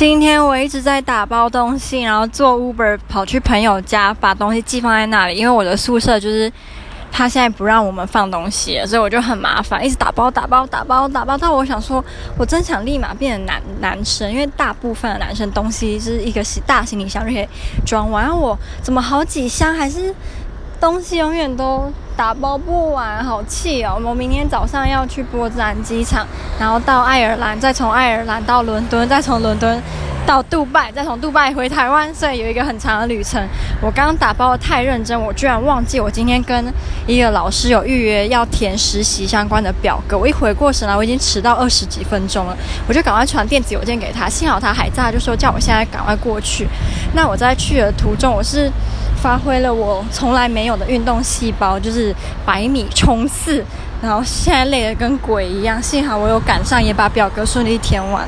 [0.00, 5.36] 今天我一直在打包东西，然后坐 Uber 跑去朋友家，把东西寄放在那里。
[5.36, 6.50] 因为我的宿舍就是
[7.12, 11.36] 他现在不让我们放东西，所以我就很麻烦，一直打包、打包、打包、打包。
[11.36, 12.02] 到我想说，
[12.38, 17.46] 我真想立马变成男男生，因为大部分的男生东西是一个大行李箱就可以
[17.84, 20.14] 装完，我怎么好几箱还是
[20.80, 24.00] 东西永远都打包不完，好气哦！
[24.02, 26.26] 我明天早上要去波兹兰机场，
[26.58, 29.78] 然后到爱尔兰，再从爱尔兰到伦敦，再从伦敦
[30.26, 33.46] 到杜拜，再从杜拜回台湾，所以有一个很长的旅程。
[33.82, 36.72] 我刚刚打包的太认真，我居然忘记我今天跟
[37.06, 40.16] 一个老师有预约要填实习相关的表格。
[40.16, 42.56] 我一回过神来，我已经迟到二十几分钟了，
[42.88, 46.66] 我就赶快传电子邮件给他，幸好他还在，就说叫我现在赶快过去。
[47.14, 48.72] 那我在去的途中，我是。
[49.20, 52.14] 发挥了我从来没有的运动细胞，就是
[52.46, 53.64] 百米冲刺，
[54.02, 55.82] 然后现在累得跟鬼一样。
[55.82, 58.26] 幸好我有赶上，也把表格顺利填完。